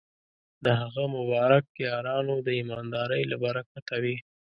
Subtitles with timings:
[0.65, 4.15] د هغه مبارک یارانو د ایماندارۍ له برکته وې.